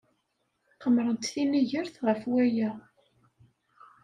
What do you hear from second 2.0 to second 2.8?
ɣef waya.